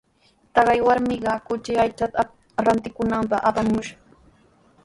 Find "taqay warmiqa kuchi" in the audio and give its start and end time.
0.53-1.71